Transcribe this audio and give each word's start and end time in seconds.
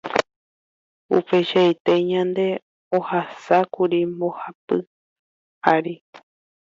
Upeichaite 1.17 1.93
ndaje 2.29 2.47
ohasákuri 2.97 3.99
mbohapy 4.13 4.77
ary. 5.73 5.95